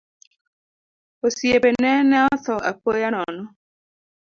Osiepene 1.25 1.91
ne 2.09 2.17
otho 2.33 2.55
apoya 2.71 3.09
nono. 3.15 3.43